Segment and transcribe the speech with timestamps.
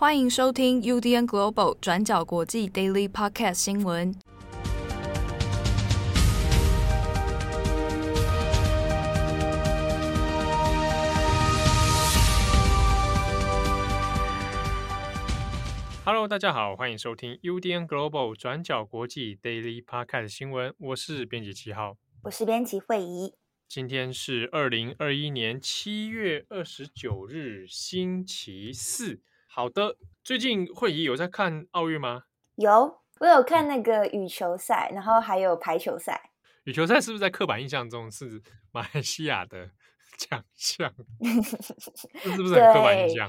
[0.00, 4.14] 欢迎收听 UDN Global 转角国际 Daily Podcast 新闻。
[16.04, 20.72] Hello，大家好，欢迎收听 UDN Global 转角国际 Daily Podcast 新闻。
[20.78, 23.34] 我是编辑七号，我是编辑惠仪。
[23.66, 29.22] 今天是二零二一年七月二十九日，星期四。
[29.58, 32.22] 好的，最近惠仪有在看奥运吗？
[32.54, 36.30] 有，我有看那个羽球赛，然后还有排球赛。
[36.62, 39.68] 羽球赛是不是在刻板印象中是 马来西亚的
[40.16, 40.94] 奖项？
[42.22, 43.28] 这是不是很刻板印象？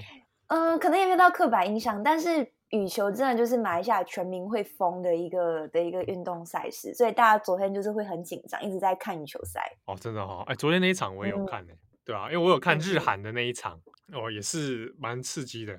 [0.50, 9.76] 嗯、呃，可能也没有到刻板印象，但是羽球真的就是马来西亚全民会疯的一个的一个运动赛事，所以大家昨天就是会很紧张，一直在看羽球赛。
[9.86, 13.82] 哦，真的哦，哎，昨天那一场我也有看呢、嗯，对啊，因为我有看日韩的那一场，
[14.14, 15.76] 哦，也是蛮刺激的。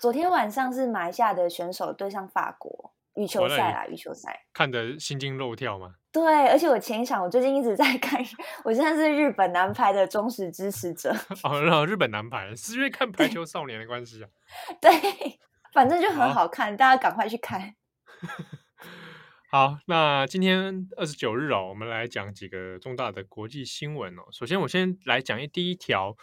[0.00, 5.96] 昨天晚上是马来西亚的选手对上法国羽球赛啦，羽球赛看得心惊肉跳吗？
[6.10, 8.18] 对，而且我前一场我最近一直在 看，
[8.64, 11.14] 我现在是日本男排的忠实支持者。
[11.44, 14.28] 哦，日本男排是因为看排球少年的关系啊？
[14.80, 14.90] 对，
[15.74, 17.74] 反正就很好看，大家赶快去看。
[19.50, 24.22] 好，那今天二十九日哦，我们来讲几个重大的国际新闻哦。
[24.32, 26.16] 首先，我先来讲一第一条。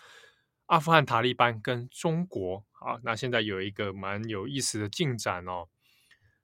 [0.66, 5.68] 阿富汗塔利班跟中国，好，那现在有一个蛮有意思的进展哦。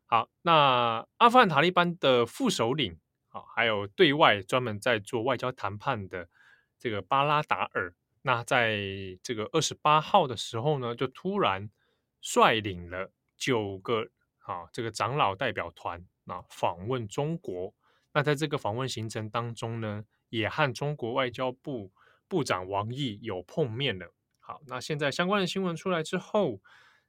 [0.05, 6.27] 好，那阿富汗塔利班的副首领，好，还有对外专门在做外交谈判的
[6.79, 8.79] 这个巴拉达尔，那在
[9.21, 11.69] 这个二十八号的时候呢，就突然
[12.19, 14.07] 率领了九个
[14.39, 17.73] 啊这个长老代表团啊访问中国。
[18.13, 21.91] 那在这个访问行程当中呢，也和中国外交部。
[22.25, 24.11] 部长王毅有碰面了。
[24.45, 26.59] 好，那现在相关的新闻出来之后，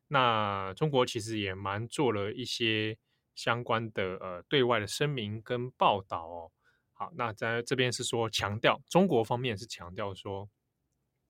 [0.06, 2.96] 那中国其实也蛮做了一些
[3.34, 6.52] 相关的呃对外的声明跟报道哦。
[6.92, 10.48] 好，那在这边是说强调，中国方面是强调说，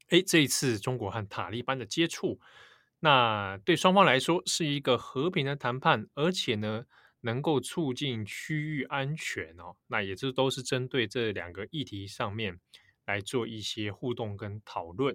[0.09, 2.39] 哎，这一次中国和塔利班的接触，
[3.01, 6.85] 那对双方来说是一个和平的谈判，而且呢
[7.23, 9.75] 能够促进区域安全哦。
[9.87, 12.61] 那也就都是针对这两个议题上面。
[13.07, 15.15] 来做一些互动跟讨论，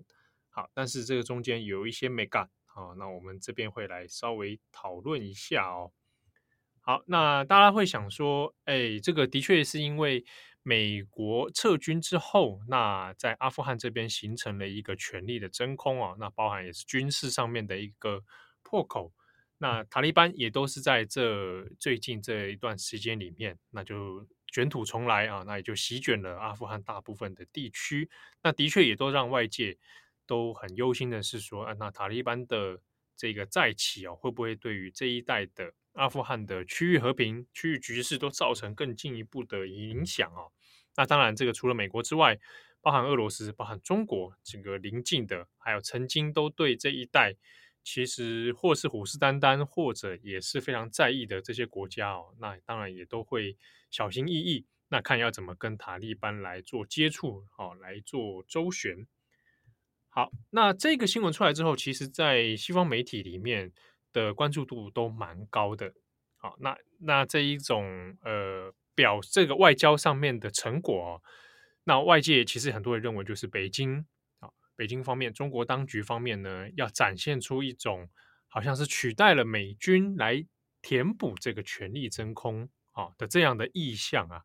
[0.50, 5.92] 好，但是这个中间有一些没干，好，那我们这边会来稍微讨论一下哦。
[6.82, 10.26] 好，那大家会想说，哎，这个的确是因为
[10.64, 18.24] 美国撤军之后，那在阿富汗这边形成了一个权力的真空啊，那包含也是军事上面的一个
[18.64, 19.14] 破口，
[19.58, 24.28] 那塔利班也都是在这最近这一段时间里面，那就。
[24.52, 28.10] 卷土重来啊，那也就席卷了阿富汗大部分的地区。
[28.42, 29.78] 那的确也都让外界
[30.30, 32.80] 都很忧心的是说，啊，那塔利班的
[33.16, 40.46] 这个再起啊，会不会对于这一带的阿富汗的区域和平、区域局势都造成更进一步的影响啊？
[40.96, 42.38] 那当然，这个除了美国之外，
[42.80, 47.36] 包含俄罗斯、包含中国，整个邻近的，还有曾经都对这一带
[47.84, 53.58] 其实或是虎视眈眈，或者也是非常在意的这些国家哦，那当然也都会。
[53.92, 59.08] 小心翼翼，那看要怎么跟塔利班来做接触，好、哦、来做周旋。
[60.20, 63.72] 好，那这个新闻出来之后，其实在西方媒体里面
[64.12, 65.94] 的关注度都蛮高的。
[66.36, 71.22] 好，那那这一种呃表这个外交上面的成果、哦，
[71.86, 74.06] 那外界其实很多人认为就是北京
[74.40, 78.10] 啊，北京方面，中国当局方面呢，要展现出一种
[78.50, 80.46] 好像是取代了美军来
[80.82, 83.12] 填补这个权力真空啊。
[83.18, 84.42] 的这样的意向啊，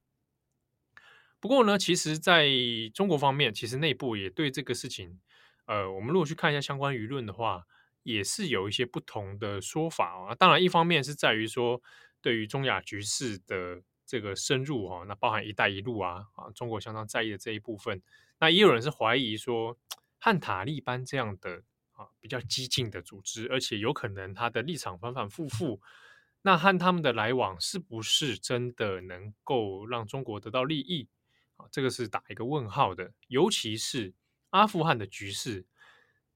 [1.41, 2.49] 不过呢，其实在
[2.95, 5.19] 中国方面，其实内部也对这个事情，
[5.67, 7.65] 呃，我们如果去看一下相关舆论的话，
[8.03, 10.35] 也是有一些不同的说法啊。
[10.35, 11.81] 当然，一方面是在于说，
[12.21, 18.03] 对于中亚局势的这个深入哈，那包含“一带一路”啊啊，中国相当在意的这一部分，
[18.39, 19.79] 那也有人是怀疑说，
[20.21, 25.81] 和塔利班这样的啊比较激进的组织，而且有可能他的立场反反复复。
[26.43, 31.09] 那和他们的来往是不是真的能够让中国得到利益？
[31.56, 33.15] 啊，这个是打一个问号的。
[33.29, 34.12] 尤其是
[34.55, 35.67] 阿富汗的局势，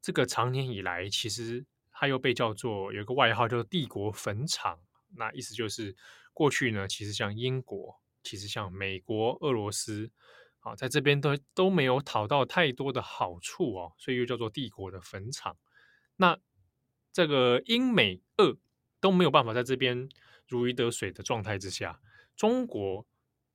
[0.03, 4.81] 这个长年以来其实它又被叫做有一个外号叫做“帝国坟场”。
[5.17, 5.97] 那意思就是
[6.35, 10.11] 过去呢，其实像英国，其实像美国、俄罗斯，
[10.61, 15.57] 啊，在这边都都没有讨到太多的好处哦，所以又叫做帝国的坟场。
[16.17, 16.39] 那
[17.13, 18.59] 这个英美俄。
[19.01, 20.09] 都没有办法在这边
[20.49, 22.01] 如鱼得水的状态之下，
[22.35, 23.07] 中国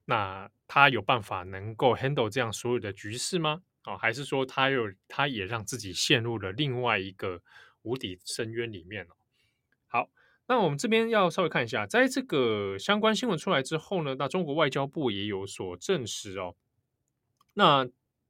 [0.06, 3.62] 那他有办法能够 handle 这样所有的局势吗？
[3.84, 7.42] 啊、哦，还是说他又他也让自己陷入了另外一个
[7.84, 9.16] 无底深渊里面了？
[9.88, 10.10] 好，
[10.48, 16.56] 那我们这边要稍微看一下，在这个相关新闻出来之后呢，那中国外交部也有所证实哦。
[17.54, 17.88] 那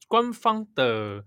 [0.07, 1.23] 官方的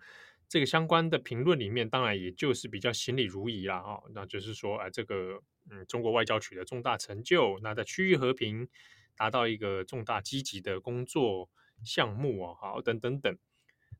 [0.48, 5.40] 这个相关的评论里面，当然也就是比较行礼如仪啦，哦，那就是说，哎，这个
[5.70, 8.68] 嗯，中国外交取得重大成就，那在区域和平
[9.16, 11.48] 达到一个重大积极的工作
[11.84, 13.38] 项目哦，好，等等等。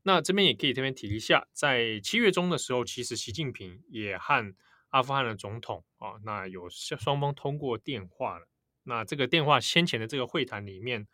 [0.03, 4.55] 那这边也可以这边提一下，在七月中的时候，其实习近平也和
[4.89, 8.47] 阿富汗的总统啊，那有双方通过电话了。
[8.83, 11.07] 那这个电话先前的这个会谈里面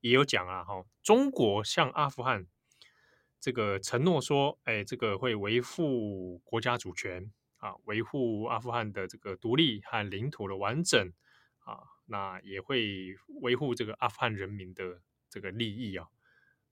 [0.00, 2.46] 也有讲啊，哈，中国向阿富汗
[3.40, 11.10] 这个承诺说，哎，这个会维护国家主权啊，维护阿富汗的这个独立和领土的完整
[11.60, 15.00] 啊，那也会维护这个阿富汗人民的
[15.30, 16.06] 这个利益啊。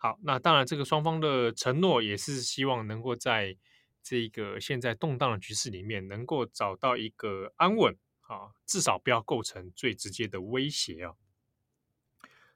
[0.04, 3.56] 好，那当然，这个双方的承诺也是希望能够在
[4.02, 11.14] 这个现在动荡的局势里面，能够找到一个安稳啊，至少不要构成最直接的威胁啊。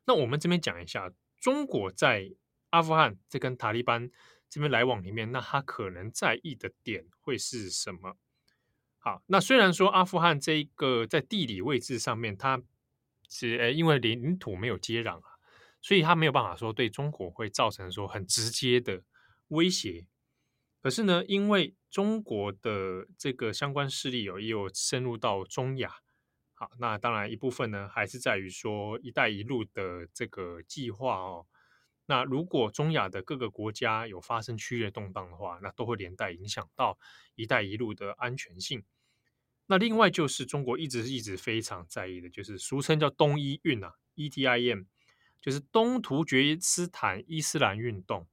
[0.05, 1.11] 那我们这边讲一下，
[1.41, 2.31] 中国在
[2.69, 4.11] 阿富汗这跟塔利班
[4.51, 8.19] 这边来往里面，那他可能在意的点会是什么？
[8.99, 12.61] 好，那虽然说阿富汗这一个在地理位置上面，它
[13.27, 15.38] 是呃因为领土没有接壤啊。
[15.89, 19.03] 所以他没有办法说对中国会造成说很直接的
[19.47, 20.07] 威胁，
[20.83, 25.91] 可是呢，因为中国的这个相关势力有也有深入到中亚，
[26.53, 31.47] 好，那当然一部分呢还是在于说“一带一路”的这个计划哦。
[32.05, 36.99] 那如果中亚的各个国家有发生区域动荡的话，那都会连带影响到
[37.35, 38.85] “一带一路”的安全性。
[39.65, 44.85] 那另外就是中国一直一直非常在意的，就是俗称叫“东伊运”啊，EDIM。
[45.41, 48.27] 就是东突厥斯坦伊斯兰运动，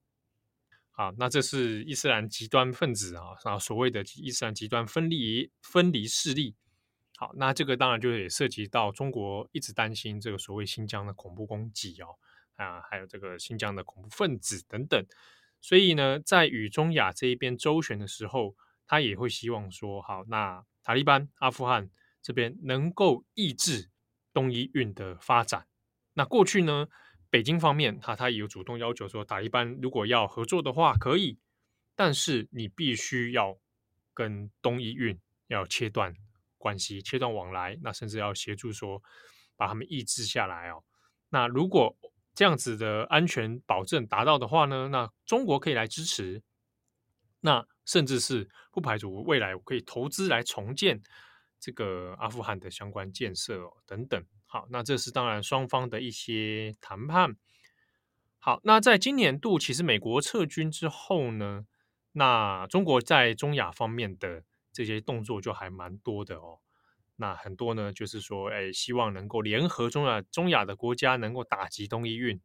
[0.92, 6.56] 好，那这是伊斯兰极端分子啊，啊，所谓的伊斯兰极端分离分离势力。
[7.18, 12.18] 好，那这个当然就也涉及到中国一直担心这个所谓新疆的恐怖攻击哦，
[12.56, 15.06] 啊，还有这个新疆的恐怖分子等等。
[15.62, 18.56] 所以呢，在与中亚这一边周旋的时候，
[18.86, 21.90] 他也会希望说，好，那塔利班阿富汗
[22.22, 23.90] 这边能够抑制
[24.34, 25.68] 东伊运的发展。
[26.16, 26.88] 那过去呢，
[27.30, 31.38] 北京方面他他也有主动要求说，塔利班如果要合作的话可以，
[31.96, 33.60] 但是你必须要
[34.14, 36.16] 跟东伊运要切断
[36.58, 39.04] 关系，切断往来，那甚至要协助说
[39.58, 40.84] 把他们抑制下来哦。
[41.30, 41.96] 那如果
[42.34, 46.42] 这样子的安全保证达到的话呢，那中国可以来支持，
[47.42, 51.02] 那甚至是不排除未来我可以投资来重建
[51.60, 54.26] 这个阿富汗的相关建设哦，等等。
[54.56, 57.36] 好，那这是当然双方的一些谈判。
[58.40, 61.66] 好，那在今年度，其实美国撤军之后呢，
[62.14, 66.60] 那中国在中亚方面的这些动作就还蛮多的哦。
[67.18, 72.40] 那很多呢，就是说，哎，希望能够联合中亚中亚的国家，能够打击东伊运。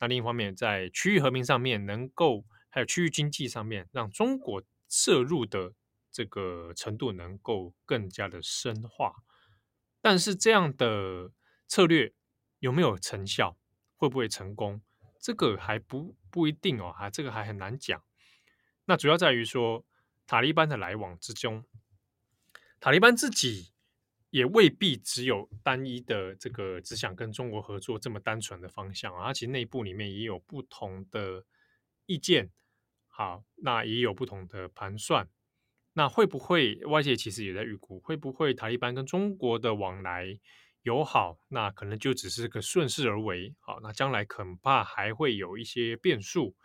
[0.00, 5.74] 那另一方面，在区域和平上面，能够还有区域经济上面，让中国涉入的
[6.10, 9.16] 这个程度能够更加的深化。
[10.00, 11.30] 但是这样的。
[11.72, 12.12] 策略
[12.58, 13.56] 有没有成效？
[13.96, 14.82] 会不会成功？
[15.18, 18.04] 这个还不不一定哦，哈，这个还很难讲。
[18.84, 19.82] 那主要在于说，
[20.26, 21.64] 塔利班的来往之中，
[22.78, 23.72] 塔利班自己
[24.28, 31.46] 也未必只有单一的这个只想跟中国合作这么单纯的方向啊，它其实内部里面也有不同的
[32.04, 32.50] 意见。
[33.06, 35.26] 好，那也有不同的盘算。
[35.94, 40.38] 那会不会外界其实也在预估，会不会塔利班跟中国的往来
[40.82, 43.54] 友好，那可能就只是个顺势而为。
[43.60, 46.56] 好，那将来恐怕还会有一些变数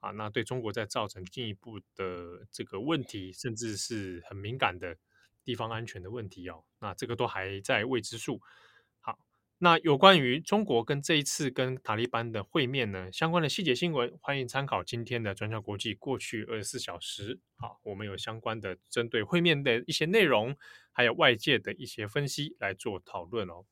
[0.00, 4.96] 啊，那对中国在造成进一步的这个问题，甚至是很敏感的
[5.44, 6.64] 地方安全的问题哦。
[6.80, 8.40] 那这个都还在未知数。
[9.64, 17.40] 那有关于中国跟这一次跟塔利班的会面呢，相关的细节新闻，欢迎参考今天的转角国际过去二十四小时。
[17.56, 20.54] 好，我们有相关的针对会面的一些内容，
[20.92, 23.64] 还有外界的一些分析来做讨论哦。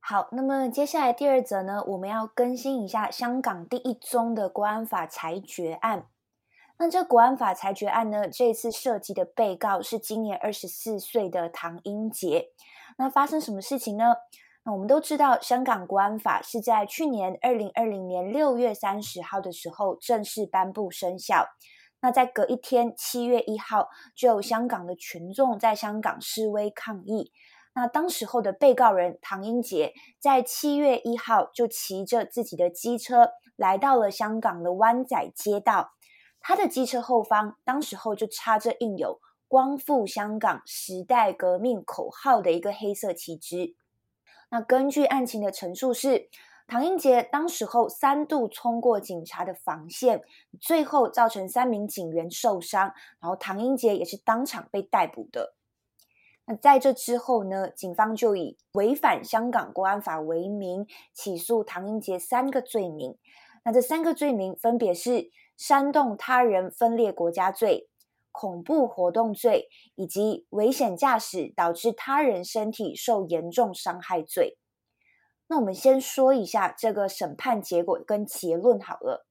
[0.00, 6.08] 好，那么接下来第二则呢，我们要更新一下香港第一宗的国安法裁决案。
[6.78, 12.50] 那这国安法裁决案呢，这次涉及的被告是今年二十四岁的唐英杰。
[12.98, 14.04] 那发生什么事情呢？
[14.62, 21.46] 那我们都知道，香港国安法是在去年二零二零年六月三十号的时候正式颁布生效。
[22.02, 27.32] 那在隔一天，七月一号，就有香港的群众在香港示威抗议。
[27.74, 35.92] 那当时候的被告人唐英杰，在七月一号就骑着自己的机车来到了香港的湾仔街道，
[36.40, 43.76] 他的机车后方当时候就插着印有光复香港时代革命口号的一个黑色旗帜。
[44.50, 46.28] 那根据案情的陈述是，
[46.66, 50.22] 唐英杰当时候三度冲过警察的防线，
[50.60, 55.54] 最后造成三名警员受伤，然后唐英杰也是当场被逮捕的。
[56.46, 63.16] 那在这之后呢，警方就以违反香港国安法为名起诉唐英杰三个罪名。
[63.64, 67.88] 那这三个罪名分别是煽动他人分裂国家罪、
[68.32, 74.58] 恐怖活动罪以及危险驾驶导致他人身体受严重伤害罪。
[75.48, 79.26] 那我们先说一下这个审判结果跟结论好了。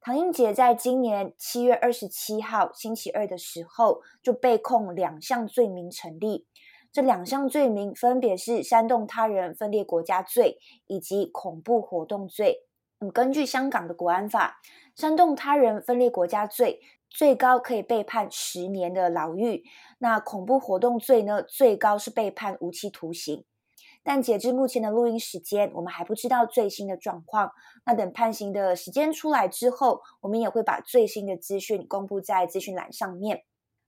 [0.00, 6.46] 唐英杰在今年七月二十七号星期二的时候就被控两项罪名成立，
[6.92, 12.66] 这两项罪名分别是煽动他人分裂国家罪以及恐怖活动罪。
[13.12, 14.60] 根据香港的国安法，
[14.94, 16.80] 煽动他人分裂国家罪
[17.14, 19.62] 最高可以被判十年的牢狱，
[19.98, 23.44] 那恐怖活动罪呢，最高是被判无期徒刑。
[24.02, 27.52] 但截至目前的录音时间，我们还不知道最新的状况。
[27.86, 33.44] 那等判刑的时间出来之后，我们也会把最新的资讯公布在资讯栏上面。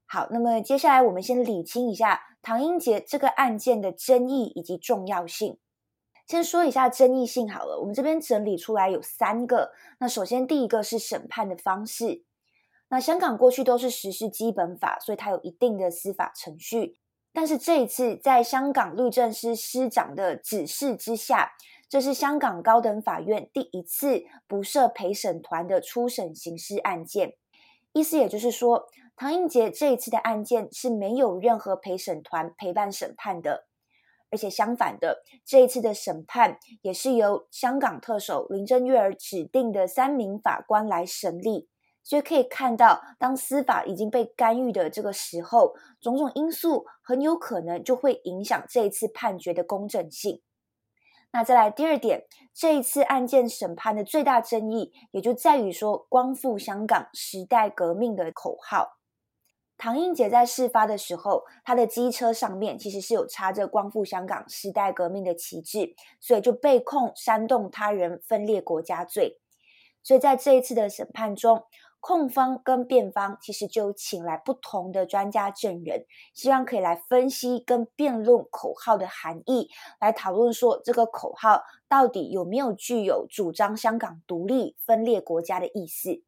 [0.07, 5.59] 好，那么接下来我们先理清一下唐英杰这个案件的争议以及重要性。
[6.29, 9.73] 先说一下争议性好了，我们这边整理出来有三个。
[9.99, 12.23] 那首先第一个是审判的方式。
[12.89, 16.97] 那香港过去都是实施基本法，所以它有一定的司法程序。
[17.33, 21.53] 但是这一次，在香港律政司司长的指示之下，
[21.89, 27.35] 这是香港高等法院第一次不设陪审团的初审刑事案件。
[27.93, 33.67] 意思也就是说，唐英杰这一次的案件是没有任何陪审团陪伴审判的，
[34.31, 41.69] 而且相反的，这一次的审判也是由香港特首林郑月娥指定的三名法官来审理。
[42.07, 50.41] 所以可以看到，当司法已经被干预的这个时候，种种因素很有可能就会影响这一次判决的公正性。
[51.33, 58.99] 那再来第二点，这一次案件审判的最大争议，也就在于说“光复香港时代革命”的口号。
[59.77, 69.41] 唐英杰在事发的时候，他的机车上面其实是有插着“光复香港时代革命”的旗帜，所以就被控煽动他人分裂国家罪。
[70.03, 71.65] 所以在这一次的审判中，
[71.99, 79.69] 控方跟辩方其实就请来不同的专家证人，希望可以来分析跟辩论口号的含义，
[80.01, 86.23] 来讨论说这个口号到底有没有具有主张香港独立、分裂国家的意思。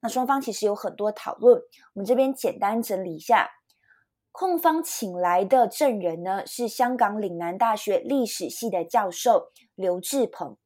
[0.00, 1.60] 那双方其实有很多讨论，
[1.92, 3.50] 我们这边简单整理一下，
[4.32, 10.56] 控方请来的证人呢，是香港岭南大学历史系的教授刘志鹏。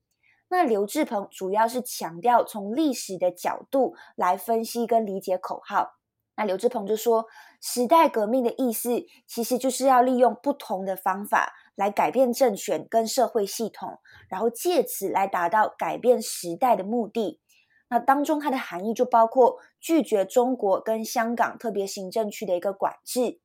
[0.54, 5.96] 那刘志鹏主要是强调从历史的角度来分析跟理解口号。
[6.36, 7.26] 那刘志鹏就说，
[7.60, 17.40] 时代革命的意思其实就是要利用不同的方法来改变政权跟社会系统，然后借此来达到改变时代的目的。
[17.88, 23.40] 那当中它的含义就包括拒绝中国跟香港特别行政区的一个管制。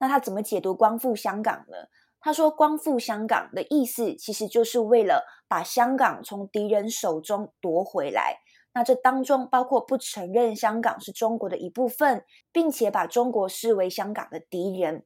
[0.00, 1.86] 那他怎么解读光复香港呢？
[2.26, 8.38] 他说：“光复香港的意思，其实就是为了把香港从敌人手中夺回来。
[8.74, 15.04] 那这当中包括不承认香港是中国的一部分，并且把中国视为香港的敌人。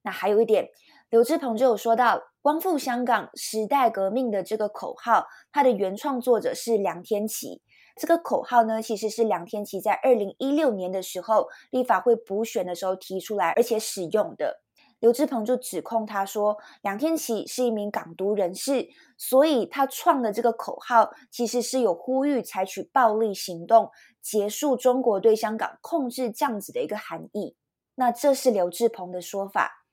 [0.00, 0.70] 那还有一点，
[1.10, 7.60] 刘志鹏就有说到，光复香港时代革命的这个口号，它的原创作者是梁天琦。
[8.00, 14.62] 这个口号呢，其实是梁天琦在二零一六年的时候立法会补选的时候提出来，而且使用的。”
[15.00, 23.90] 刘志鹏就指控他说，梁天琦是一名港独人士，所以他创的这个口号其实是有呼吁采取暴力行动，
[24.20, 27.56] 结束中国对香港控制这样子的一个含义。
[27.94, 29.84] 那这是刘志鹏的说法。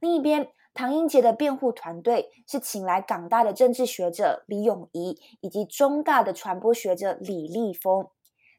[0.00, 8.08] 另一边，唐英杰的辩护团队是请来港大的政治学者李永仪，以及中大的传播学者李立峰。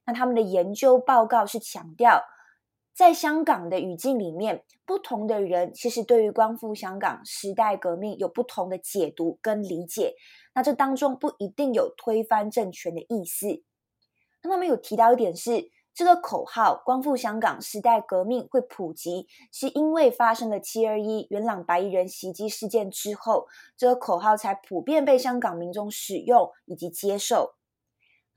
[0.06, 2.24] 那他们的研究报告是强调，
[2.98, 10.16] 在香港的语境里面，不同的人其实对于光复香港时代革命有不同的解读跟理解。
[10.56, 13.62] 那这当中不一定有推翻政权的意思。
[14.42, 27.57] 那他们有提到一点是，这个口号“光复香港时代革命”会普及，是因为发生了七二一元朗白衣人袭击事件之后，这个口号才普遍被香港民众使用以及接受。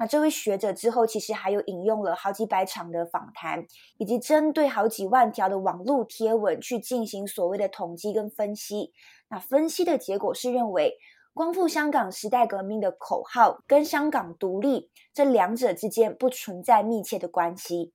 [0.00, 3.66] 那这位学者之后其实还有引用了好几百场的访谈，
[3.98, 8.94] 以及针对好几万条的网络贴文去进行所谓的统计跟分析。
[9.28, 10.94] 那分析的结果是认为，
[11.34, 17.92] 光复香港时代革命的口号跟香港独立这两者之间不存在密切的关系。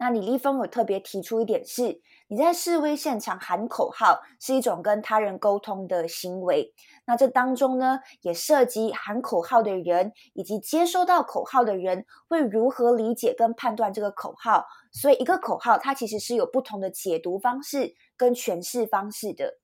[0.00, 6.72] 那李丽峰有特别提出一点是，你在示威现场喊口号是一种跟他人沟通的行为。
[7.04, 14.64] 那这当中呢，也涉及喊口号的人以及接收到口号的人会如何理解跟判断这个口号。
[14.92, 19.58] 所以，一个口号它其实是有不同的解读方式跟诠释方式的。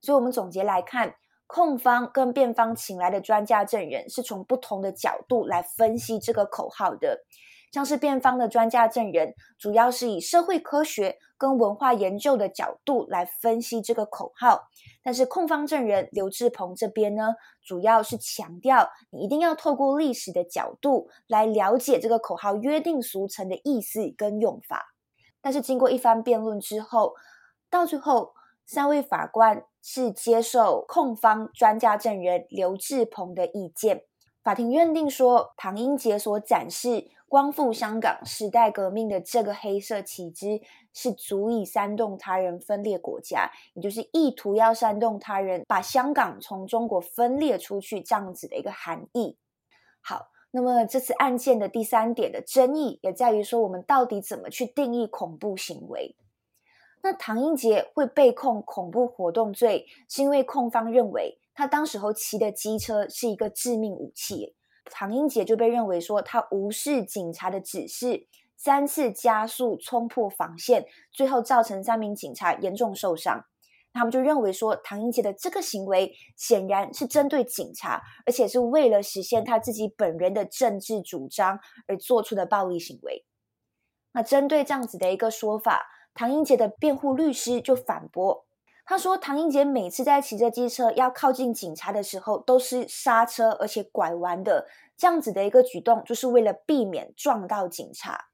[0.00, 1.14] 所以，我们总结来看，
[1.46, 7.24] 控方跟辩方请来的专家证人是从不同的角度来分析这个口号的。
[7.72, 14.68] 像是辩方的专家证人，主要是以社会科学跟文化研究的角度来分析这个口号；
[15.02, 24.94] 但是控方证人刘志鹏这边呢，主要是强调你一定要透过历史的角度来了解这个口号约定俗成的意思跟用法。
[25.40, 27.14] 但是经过一番辩论之后，
[27.70, 28.34] 到最后
[28.66, 34.02] 三位法官是接受控方专家证人刘志鹏的意见，
[34.44, 37.08] 法庭认定说唐英杰所展示。
[37.32, 40.60] 光复香港时代革命的这个黑色旗帜
[40.92, 49.38] 是足以煽动他人分裂国家，也就是意图要煽动他人把香港从中国分裂出去这样子的一个含义。
[50.02, 56.14] 好，那么这次案件的第三点的争议也在于说，我们到底怎么去定义恐怖行为？
[57.02, 64.54] 那唐英杰会被控恐怖活动罪，是因为控方认为他当时候骑的机车是一个致命武器。
[64.84, 73.44] 唐英杰就被认为说他无视警察的指示，三次加速冲破防线，最后造成三名警察严重受伤。
[73.94, 83.26] 他们就认为说唐英杰的这个行为显然是针对警察，而且是为了实现他自己本人的政治主张而做出的暴力行为。
[84.12, 88.46] 那针对这样子的一个说法，唐英杰的辩护律师就反驳。
[88.92, 94.66] 他说：“唐英杰每次在骑着机车要靠近警察的时候，都是刹车而且拐弯的，
[94.98, 98.26] 这样子的一个举动，就是为了避免撞到警察。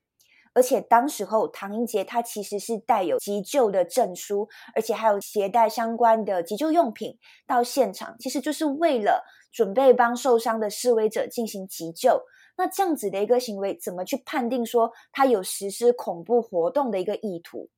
[0.55, 12.21] 而且当时候，唐英杰他其实是带有急救的证书，而且还有携带相关的急救用品到现场，其实就是为了准备帮受伤的示威者进行急救。
[12.57, 17.69] 那这样子的一个行为，怎么去判定说他有实施恐怖活动的一个意图？”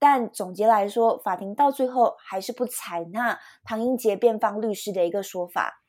[0.00, 5.82] 但总结来说，法庭到最后还是不采纳唐英杰辩方律师的一个说法。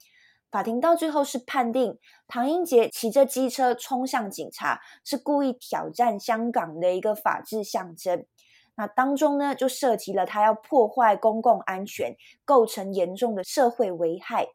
[0.52, 1.97] 法庭到最后是判定
[2.28, 8.26] 唐英杰骑着机车冲向警察，是故意挑战香港的一个法治象征。
[8.76, 14.47] 那当中呢，就涉及了他要破坏公共安全，构成严重的社会危害。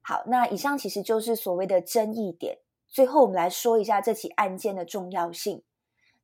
[0.00, 2.58] 好，那以上其实就是所谓的争议点。
[2.88, 5.62] 最后，我们来说一下这起案件的重要性。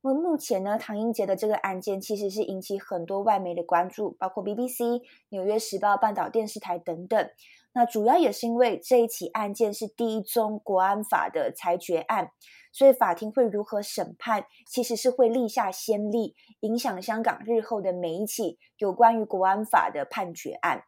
[0.06, 7.28] 那么目前呢，唐英杰的这个案件其实是引起很多外媒的关注，包括 BBC、纽约时报、半岛电视台等等。
[7.72, 12.30] 那主要也是因为这一起案件是第一宗国安法的裁决案，
[12.72, 20.84] 所以法庭会如何审判，其实是会立下先例，影响香港日后的每一起有关于国安法的判决案。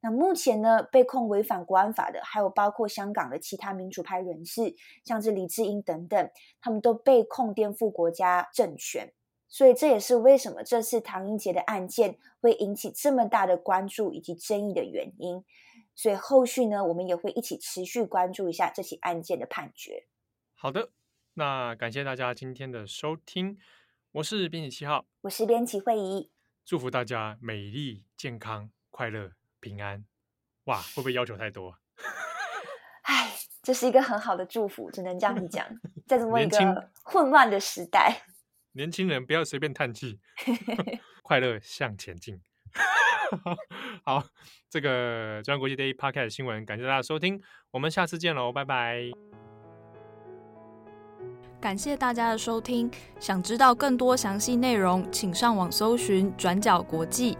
[0.00, 6.30] 那目前呢，被控违反国安法的，还有包括香港的其他民主派人士，像是李智英等等，
[6.60, 9.12] 他们都被控颠覆国家政权。
[9.48, 15.42] 所以这也是为什么这次唐英杰的案件会引起这么大的关注以及争议的原因。
[15.94, 20.06] 所以后续呢，我们也会一起持续关注一下这起案件的判决。
[20.54, 20.90] 好的，
[21.34, 23.58] 那感谢大家今天的收听，
[24.12, 26.30] 我是编辑七号，我是编辑惠仪，
[26.64, 29.37] 祝福大家美丽、健康、快乐。
[29.60, 30.04] 平安，
[30.64, 31.76] 哇，会不会要求太多？
[33.02, 35.66] 哎，这是一个很好的祝福，只能这样子讲。
[36.06, 38.22] 在这么一个混乱的时代，
[38.72, 40.20] 年轻人不要随便叹气，
[41.22, 42.40] 快乐向前进。
[44.04, 44.24] 好，
[44.70, 49.10] 这个中央国际 Daily Podcast 新闻，感谢大家收听，我们下次见喽，拜拜。
[51.60, 57.36] 感谢大家的收听，想知道更多详细内容，请上网搜寻转角国际。